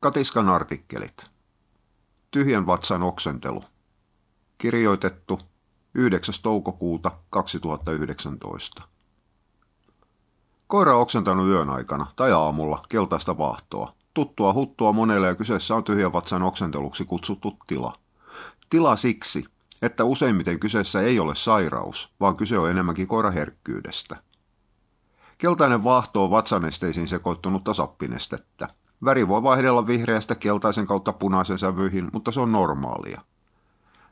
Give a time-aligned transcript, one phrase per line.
[0.00, 1.30] Katiskan artikkelit.
[2.30, 3.64] Tyhjän vatsan oksentelu.
[4.58, 5.40] Kirjoitettu
[5.94, 6.34] 9.
[6.42, 8.82] toukokuuta 2019.
[10.66, 13.94] Koira on oksentanut yön aikana tai aamulla keltaista vaahtoa.
[14.14, 17.92] Tuttua huttua monelle ja kyseessä on tyhjän vatsan oksenteluksi kutsuttu tila.
[18.70, 19.44] Tila siksi,
[19.82, 24.16] että useimmiten kyseessä ei ole sairaus, vaan kyse on enemmänkin koiraherkkyydestä.
[25.38, 28.68] Keltainen vaahto on vatsanesteisiin sekoittunutta sappinestettä.
[29.04, 33.20] Väri voi vaihdella vihreästä keltaisen kautta punaisen sävyihin, mutta se on normaalia.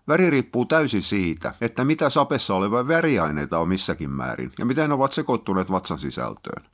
[0.09, 4.95] Väri riippuu täysin siitä, että mitä sapessa olevia väriaineita on missäkin määrin ja miten ne
[4.95, 6.65] ovat sekoittuneet vatsan sisältöön.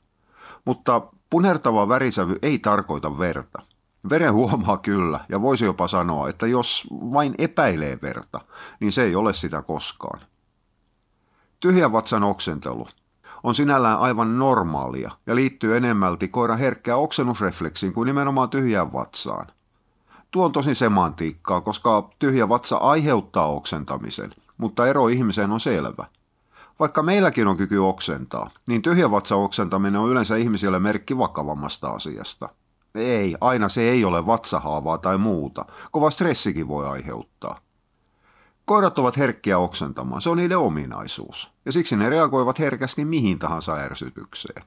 [0.65, 3.61] Mutta punertava värisävy ei tarkoita verta.
[4.09, 8.41] Veren huomaa kyllä ja voisi jopa sanoa, että jos vain epäilee verta,
[8.79, 10.21] niin se ei ole sitä koskaan.
[11.59, 12.87] Tyhjä vatsan oksentelu
[13.43, 19.47] on sinällään aivan normaalia ja liittyy enemmälti koiran herkkää oksennusrefleksiin kuin nimenomaan tyhjään vatsaan.
[20.31, 26.05] Tuo on tosi semantiikkaa, koska tyhjä vatsa aiheuttaa oksentamisen, mutta ero ihmiseen on selvä.
[26.79, 32.49] Vaikka meilläkin on kyky oksentaa, niin tyhjä vatsa oksentaminen on yleensä ihmisille merkki vakavammasta asiasta.
[32.95, 35.65] Ei, aina se ei ole vatsahaavaa tai muuta.
[35.91, 37.59] Kova stressikin voi aiheuttaa.
[38.71, 43.75] Koirat ovat herkkiä oksentamaan, se on niiden ominaisuus, ja siksi ne reagoivat herkästi mihin tahansa
[43.75, 44.63] ärsytykseen.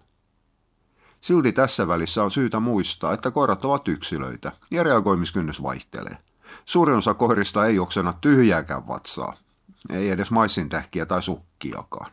[1.20, 6.18] Silti tässä välissä on syytä muistaa, että koirat ovat yksilöitä ja reagoimiskynnys vaihtelee.
[6.64, 9.36] Suurin osa koirista ei oksena tyhjääkään vatsaa,
[9.90, 10.30] ei edes
[10.68, 12.12] tähkiä tai sukkiakaan.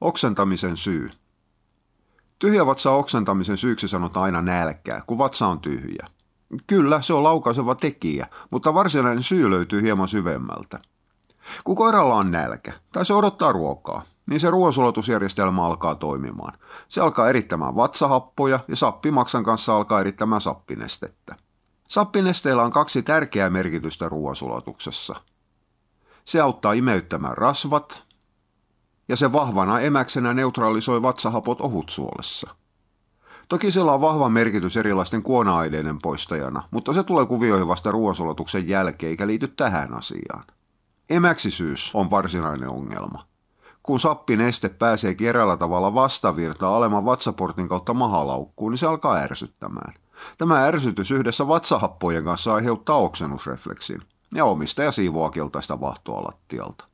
[0.00, 1.10] Oksentamisen syy.
[2.38, 6.06] Tyhjä vatsa oksentamisen syyksi sanotaan aina nälkää, kun vatsa on tyhjä.
[6.66, 10.78] Kyllä, se on laukaiseva tekijä, mutta varsinainen syy löytyy hieman syvemmältä.
[11.64, 16.58] Kun koiralla on nälkä tai se odottaa ruokaa, niin se ruoansulatusjärjestelmä alkaa toimimaan.
[16.88, 21.36] Se alkaa erittämään vatsahappoja ja sappimaksan kanssa alkaa erittämään sappinestettä.
[21.88, 25.14] Sappinesteillä on kaksi tärkeää merkitystä ruoansulatuksessa.
[26.24, 28.02] Se auttaa imeyttämään rasvat
[29.08, 32.50] ja se vahvana emäksenä neutralisoi vatsahapot ohutsuolessa–
[33.52, 39.10] Toki sillä on vahva merkitys erilaisten kuona-aineiden poistajana, mutta se tulee kuvioihin vasta ruoansulatuksen jälkeen
[39.10, 40.44] eikä liity tähän asiaan.
[41.10, 43.22] Emäksisyys on varsinainen ongelma.
[43.82, 49.94] Kun sappineste pääsee kerralla tavalla vastavirta alemman vatsaportin kautta mahalaukkuun, niin se alkaa ärsyttämään.
[50.38, 54.02] Tämä ärsytys yhdessä vatsahappojen kanssa aiheuttaa oksennusrefleksin,
[54.34, 56.84] ja omistaja siivoaa keltaista vahtoa lattialta.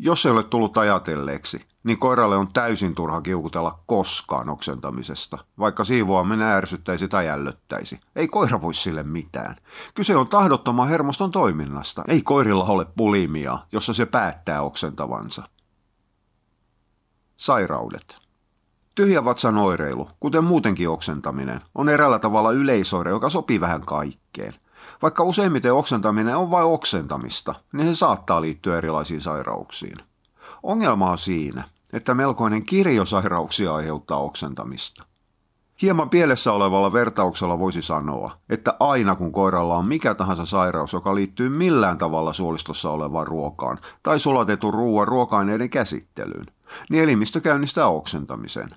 [0.00, 6.48] Jos ei ole tullut ajatelleeksi, niin koiralle on täysin turha kiukutella koskaan oksentamisesta, vaikka siivoaminen
[6.48, 8.00] ärsyttäisi tai ällöttäisi.
[8.16, 9.56] Ei koira voi sille mitään.
[9.94, 12.04] Kyse on tahdottoman hermoston toiminnasta.
[12.08, 15.42] Ei koirilla ole pulimia, jossa se päättää oksentavansa.
[17.36, 18.18] Sairaudet.
[18.94, 24.54] Tyhjä vatsan oireilu, kuten muutenkin oksentaminen, on eräällä tavalla yleisoire, joka sopii vähän kaikkeen–
[25.02, 29.98] vaikka useimmiten oksentaminen on vain oksentamista, niin se saattaa liittyä erilaisiin sairauksiin.
[30.62, 35.04] Ongelma on siinä, että melkoinen kirjo sairauksia aiheuttaa oksentamista.
[35.82, 41.14] Hieman pielessä olevalla vertauksella voisi sanoa, että aina kun koiralla on mikä tahansa sairaus, joka
[41.14, 46.46] liittyy millään tavalla suolistossa olevaan ruokaan tai sulatetun ruoan ruoka-aineiden käsittelyyn,
[46.90, 48.68] niin elimistö käynnistää oksentamisen.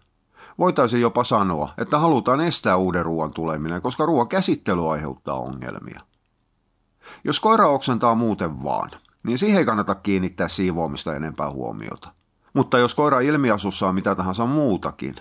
[0.59, 6.01] Voitaisiin jopa sanoa, että halutaan estää uuden ruoan tuleminen, koska ruoan käsittely aiheuttaa ongelmia.
[7.23, 8.89] Jos koira oksentaa muuten vaan,
[9.23, 12.09] niin siihen ei kannata kiinnittää siivoamista enempää huomiota.
[12.53, 15.15] Mutta jos koira ilmiasussa on mitä tahansa muutakin,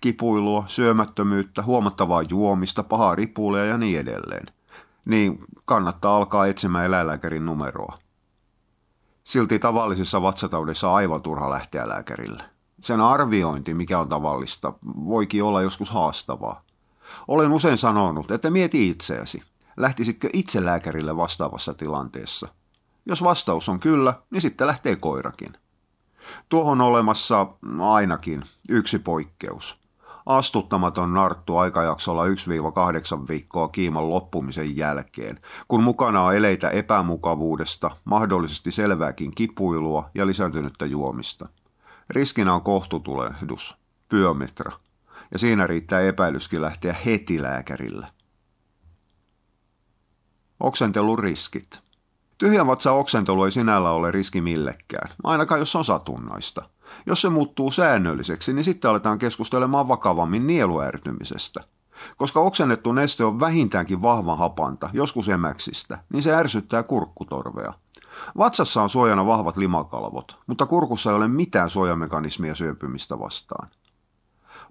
[0.00, 4.46] kipuilua, syömättömyyttä, huomattavaa juomista, pahaa ripulia ja niin edelleen,
[5.04, 7.98] niin kannattaa alkaa etsimään eläinlääkärin numeroa.
[9.24, 12.42] Silti tavallisissa vatsataudissa on aivan turha lähteä lääkärille.
[12.80, 16.62] Sen arviointi, mikä on tavallista, voikin olla joskus haastavaa.
[17.28, 19.42] Olen usein sanonut, että mieti itseäsi.
[19.76, 22.48] Lähtisitkö itse lääkärille vastaavassa tilanteessa?
[23.06, 25.52] Jos vastaus on kyllä, niin sitten lähtee koirakin.
[26.48, 27.46] Tuohon olemassa
[27.80, 29.82] ainakin yksi poikkeus.
[30.26, 32.28] Astuttamaton narttu aikajaksolla 1-8
[33.28, 41.48] viikkoa kiiman loppumisen jälkeen, kun mukana on eleitä epämukavuudesta, mahdollisesti selvääkin kipuilua ja lisääntynyttä juomista.
[42.10, 43.76] Riskinä on kohtutulehdus,
[44.08, 44.72] pyömetra,
[45.32, 48.06] ja siinä riittää epäilyskin lähteä heti lääkärille.
[50.62, 51.80] Oksentelun riskit.
[52.38, 56.62] Tyhjän vatsa oksentelu ei sinällä ole riski millekään, ainakaan jos on satunnaista.
[57.06, 61.60] Jos se muuttuu säännölliseksi, niin sitten aletaan keskustelemaan vakavammin nieluärtymisestä.
[62.16, 67.74] Koska oksennettu neste on vähintäänkin vahvan hapanta, joskus emäksistä, niin se ärsyttää kurkkutorvea.
[68.38, 73.68] Vatsassa on suojana vahvat limakalvot, mutta kurkussa ei ole mitään suojamekanismia syöpymistä vastaan.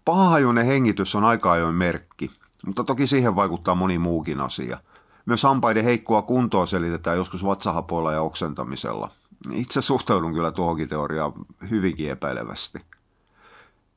[0.05, 2.29] Pahahajuinen hengitys on aika ajoin merkki,
[2.65, 4.77] mutta toki siihen vaikuttaa moni muukin asia.
[5.25, 9.09] Myös hampaiden heikkoa kuntoa selitetään joskus vatsahapoilla ja oksentamisella.
[9.51, 11.33] Itse suhtaudun kyllä tuohonkin teoriaan
[11.69, 12.79] hyvinkin epäilevästi.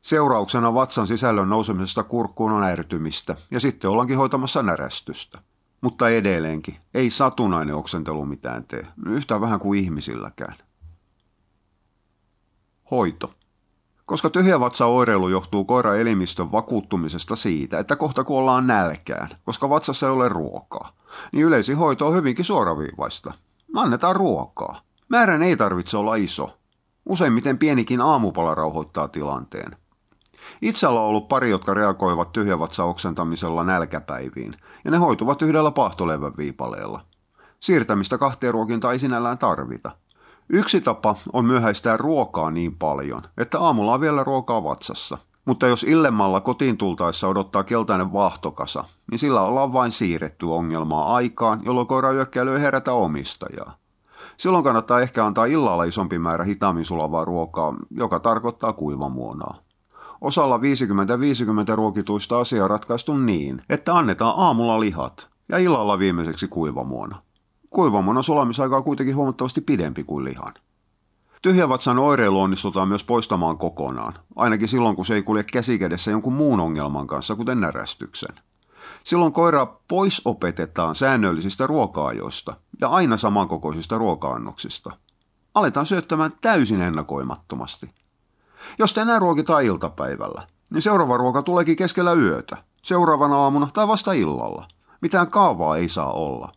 [0.02, 5.38] Seurauksena vatsan sisällön nousemisesta kurkkuun on ärtymistä ja sitten ollaankin hoitamassa närästystä.
[5.80, 10.56] Mutta edelleenkin, ei satunainen oksentelu mitään tee, yhtä vähän kuin ihmisilläkään.
[12.90, 13.34] Hoito.
[14.06, 20.12] Koska tyhjävatsa oireilu johtuu koira elimistön vakuuttumisesta siitä, että kohta kuollaan nälkään, koska vatsassa ei
[20.12, 20.92] ole ruokaa,
[21.32, 23.32] niin yleisin hoito on hyvinkin suoraviivaista.
[23.76, 24.80] Annetaan ruokaa.
[25.08, 26.58] Määrän ei tarvitse olla iso.
[27.06, 29.76] Useimmiten pienikin aamupala rauhoittaa tilanteen.
[30.62, 34.52] Itsellä on ollut pari, jotka reagoivat tyhjävatsa oksentamisella nälkäpäiviin,
[34.84, 37.04] ja ne hoituvat yhdellä pahtolevän viipaleella.
[37.60, 39.96] Siirtämistä kahteen ruokintaan ei sinällään tarvita.
[40.48, 45.18] Yksi tapa on myöhäistää ruokaa niin paljon, että aamulla on vielä ruokaa vatsassa.
[45.44, 51.60] Mutta jos illemmalla kotiin tultaessa odottaa keltainen vaahtokasa, niin sillä ollaan vain siirretty ongelmaa aikaan,
[51.64, 53.76] jolloin koira yökkäily ei herätä omistajaa.
[54.36, 59.58] Silloin kannattaa ehkä antaa illalla isompi määrä hitaammin sulavaa ruokaa, joka tarkoittaa kuivamuonaa.
[60.20, 60.60] Osalla 50-50
[61.74, 67.22] ruokituista asiaa ratkaistu niin, että annetaan aamulla lihat ja illalla viimeiseksi kuivamuona.
[68.22, 70.54] Sulamisaika on kuitenkin huomattavasti pidempi kuin lihan.
[71.42, 76.60] Tyhjävatsan oireilu onnistutaan myös poistamaan kokonaan, ainakin silloin kun se ei kulje käsikädessä jonkun muun
[76.60, 78.34] ongelman kanssa, kuten närästyksen.
[79.04, 84.90] Silloin koira pois opetetaan säännöllisistä ruoka-ajoista ja aina samankokoisista ruoka-annoksista.
[85.54, 87.90] Aletaan syöttämään täysin ennakoimattomasti.
[88.78, 94.68] Jos tänään ruokitaan iltapäivällä, niin seuraava ruoka tuleekin keskellä yötä, seuraavana aamuna tai vasta illalla.
[95.00, 96.52] Mitään kaavaa ei saa olla.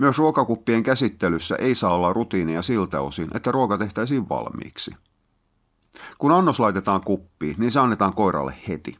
[0.00, 4.90] Myös ruokakuppien käsittelyssä ei saa olla rutiinia siltä osin, että ruoka tehtäisiin valmiiksi.
[6.18, 8.96] Kun annos laitetaan kuppiin, niin se annetaan koiralle heti.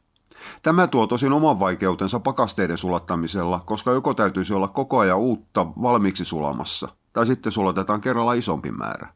[0.63, 6.25] Tämä tuo tosin oman vaikeutensa pakasteiden sulattamisella, koska joko täytyisi olla koko ajan uutta valmiiksi
[6.25, 9.13] sulamassa, tai sitten sulatetaan kerralla isompi määrä.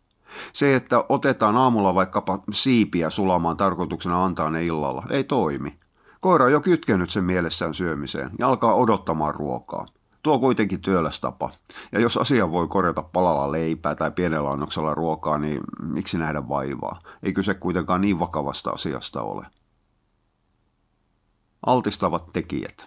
[0.52, 5.78] Se, että otetaan aamulla vaikkapa siipiä sulamaan tarkoituksena antaa ne illalla, ei toimi.
[6.20, 9.86] Koira on jo kytkenyt sen mielessään syömiseen ja alkaa odottamaan ruokaa.
[10.24, 11.50] Tuo kuitenkin työläs tapa.
[11.92, 17.00] Ja jos asia voi korjata palalla leipää tai pienellä annoksella ruokaa, niin miksi nähdä vaivaa?
[17.22, 19.46] Ei kyse kuitenkaan niin vakavasta asiasta ole.
[21.66, 22.86] Altistavat tekijät.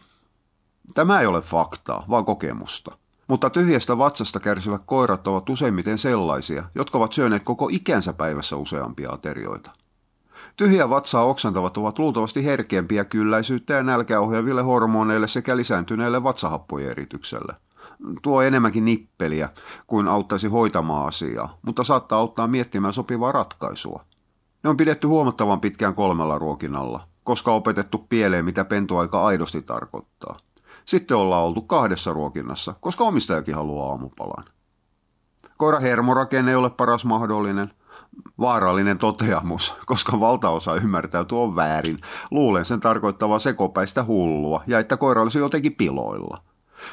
[0.93, 2.97] Tämä ei ole faktaa, vaan kokemusta.
[3.27, 9.11] Mutta tyhjästä vatsasta kärsivät koirat ovat useimmiten sellaisia, jotka ovat syöneet koko ikänsä päivässä useampia
[9.11, 9.71] aterioita.
[10.57, 17.53] Tyhjä vatsaa oksentavat ovat luultavasti herkempiä kylläisyyttä ja nälkää ohjaaville hormoneille sekä lisääntyneelle vatsahappojen eritykselle.
[18.21, 19.49] Tuo enemmänkin nippeliä
[19.87, 24.03] kuin auttaisi hoitamaan asiaa, mutta saattaa auttaa miettimään sopivaa ratkaisua.
[24.63, 30.37] Ne on pidetty huomattavan pitkään kolmella ruokinnalla, koska opetettu pieleen, mitä pentuaika aidosti tarkoittaa.
[30.85, 34.45] Sitten ollaan oltu kahdessa ruokinnassa, koska omistajakin haluaa aamupalan.
[35.57, 37.71] Koira hermorakenne ei ole paras mahdollinen.
[38.39, 41.99] Vaarallinen toteamus, koska valtaosa ymmärtää tuon väärin.
[42.31, 46.41] Luulen sen tarkoittava sekopäistä hullua ja että koira olisi jotenkin piloilla.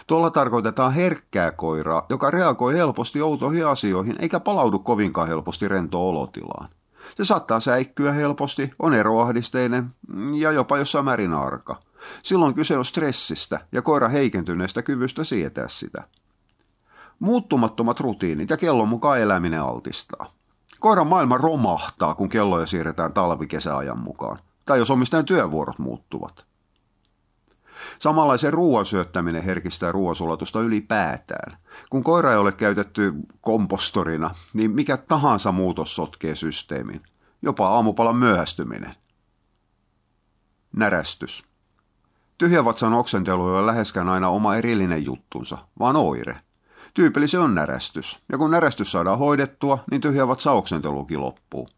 [0.06, 6.68] Tuolla tarkoitetaan herkkää koiraa, joka reagoi helposti outoihin asioihin eikä palaudu kovinkaan helposti rentoon olotilaan.
[7.16, 9.90] Se saattaa säikkyä helposti, on eroahdisteinen
[10.32, 11.80] ja jopa jossain määrin arka.
[12.22, 16.02] Silloin kyse on stressistä ja koira heikentyneestä kyvystä sietää sitä.
[17.18, 20.26] Muuttumattomat rutiinit ja kellon mukaan eläminen altistaa.
[20.84, 26.46] Koiran maailma romahtaa, kun kelloja siirretään talvi-kesäajan mukaan, tai jos omistajan työvuorot muuttuvat.
[27.98, 31.58] Samanlaisen ruoan syöttäminen herkistää ruoansulatusta ylipäätään.
[31.90, 37.02] Kun koira ei ole käytetty kompostorina, niin mikä tahansa muutos sotkee systeemin.
[37.42, 38.94] Jopa aamupalan myöhästyminen.
[40.76, 41.44] Närästys.
[42.38, 46.40] Tyhjävatsan oksentelu ei ole läheskään aina oma erillinen juttunsa, vaan oire.
[46.94, 51.68] Tyypillisen on närästys, ja kun närästys saadaan hoidettua, niin tyhjävatsa oksentelukin loppuu.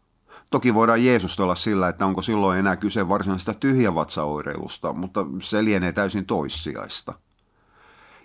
[0.49, 6.25] Toki voidaan Jeesustella sillä, että onko silloin enää kyse varsinaisesta tyhjävatsaoireilusta, mutta se lienee täysin
[6.25, 7.13] toissijaista.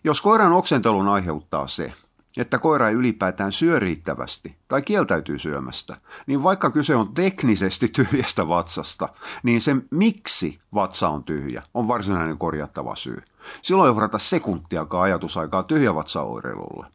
[0.05, 1.93] Jos koiran oksentelun aiheuttaa se,
[2.37, 5.97] että koira ei ylipäätään syö riittävästi tai kieltäytyy syömästä,
[6.27, 9.09] niin vaikka kyse on teknisesti tyhjästä vatsasta,
[9.43, 13.23] niin se miksi vatsa on tyhjä on varsinainen korjattava syy.
[13.63, 16.87] Silloin ei uhrata sekuntiakaan ajatusaikaa tyhjävatsaoireilulle.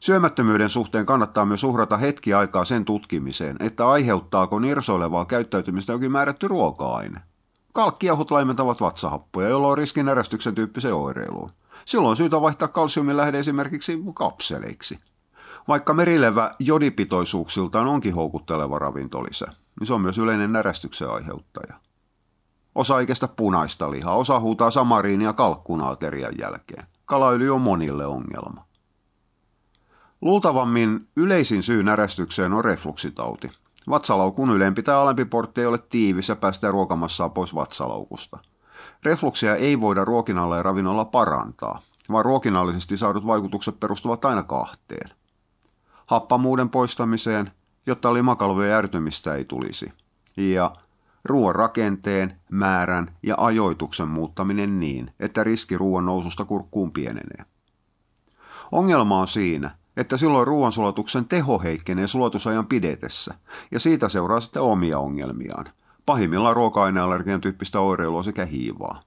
[0.00, 6.48] Syömättömyyden suhteen kannattaa myös uhrata hetki aikaa sen tutkimiseen, että aiheuttaako nirsoilevaa käyttäytymistä jokin määrätty
[6.48, 7.20] ruoka-aine.
[7.72, 11.50] Kalkkiahut laimentavat vatsahappoja, jolloin riskin närästyksen tyyppiseen oireiluun.
[11.84, 14.98] Silloin on syytä vaihtaa kalsiumin lähde esimerkiksi kapseleiksi.
[15.68, 19.46] Vaikka merilevä jodipitoisuuksiltaan onkin houkutteleva ravintolisä,
[19.80, 21.74] niin se on myös yleinen närästyksen aiheuttaja.
[22.74, 26.86] Osa ei kestä punaista lihaa, osa huutaa samariinia kalkkunaaterian jälkeen.
[27.04, 28.64] Kalayli on monille ongelma.
[30.20, 33.50] Luultavammin yleisin syy närästykseen on refluksitauti.
[33.88, 38.38] Vatsalaukun ylempi tai alempi portti ei ole tiivis ja päästää ruokamassaa pois vatsalaukusta.
[39.04, 41.80] Refluksia ei voida ruokinnalla ja ravinnolla parantaa,
[42.12, 45.10] vaan ruokinnallisesti saadut vaikutukset perustuvat aina kahteen.
[46.06, 47.50] Happamuuden poistamiseen,
[47.86, 49.92] jotta limakalvojen ärtymistä ei tulisi,
[50.36, 50.76] ja
[51.24, 57.44] ruoan rakenteen, määrän ja ajoituksen muuttaminen niin, että riski ruoan noususta kurkkuun pienenee.
[58.72, 63.34] Ongelma on siinä, että silloin ruoansulatuksen teho heikkenee sulatusajan pidetessä,
[63.70, 65.66] ja siitä seuraa sitten omia ongelmiaan.
[66.12, 69.00] Pahimmillaan ruoka-aineallergian tyyppistä oireilua sekä hiivaa.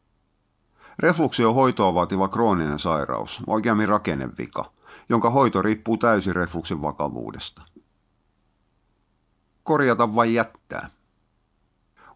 [1.00, 4.72] Refluksi on hoitoa vaativa krooninen sairaus, oikeammin rakennevika,
[5.10, 7.62] jonka hoito riippuu täysin refluksin vakavuudesta.
[9.64, 10.90] Korjata vai jättää?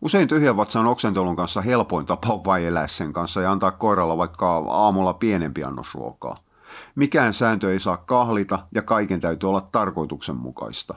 [0.02, 4.18] Usein tyhjän vatsan oksentelun kanssa helpoin tapa on vai elää sen kanssa ja antaa koiralla
[4.18, 6.38] vaikka aamulla pienempi annos ruokaa–
[6.96, 10.96] Mikään sääntö ei saa kahlita ja kaiken täytyy olla tarkoituksenmukaista.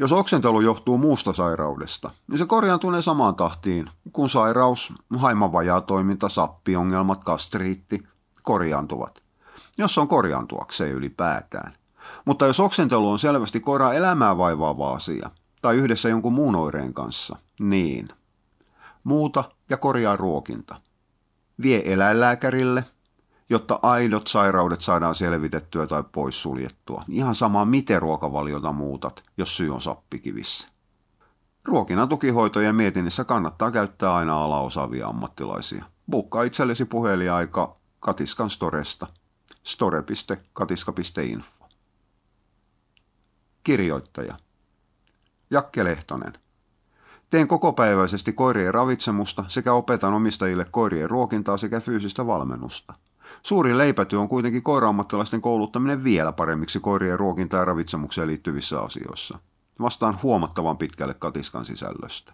[0.00, 8.02] Jos oksentelu johtuu muusta sairaudesta, niin se korjaantunee samaan tahtiin, kun sairaus, haimavajatoiminta, sappiongelmat, kastriitti
[8.42, 9.22] korjaantuvat.
[9.78, 11.72] Jos on korjaantuakseen ylipäätään.
[12.24, 15.30] Mutta jos oksentelu on selvästi koiraa elämää vaivaava asia,
[15.62, 18.08] tai yhdessä jonkun muun oireen kanssa, niin
[19.04, 20.80] muuta ja korjaa ruokinta.
[21.62, 22.84] Vie eläinlääkärille
[23.50, 27.04] jotta aidot sairaudet saadaan selvitettyä tai poissuljettua.
[27.08, 30.68] Ihan sama, miten ruokavaliota muutat, jos syy on sappikivissä.
[31.64, 35.84] Ruokinnan tukihoitojen mietinnässä kannattaa käyttää aina alaosaavia ammattilaisia.
[36.10, 39.06] Bukkaa itsellesi puheliaika Katiskan Storesta.
[39.62, 41.68] store.katiska.info.
[43.64, 44.34] Kirjoittaja
[45.50, 46.32] Jakke Lehtonen.
[47.30, 52.94] Teen kokopäiväisesti koirien ravitsemusta sekä opetan omistajille koirien ruokintaa sekä fyysistä valmennusta–
[53.42, 59.38] Suuri leipätyö on kuitenkin koiraammattilaisten kouluttaminen vielä paremmiksi koirien ruokinta- ja ravitsemukseen liittyvissä asioissa.
[59.80, 62.32] Vastaan huomattavan pitkälle katiskan sisällöstä.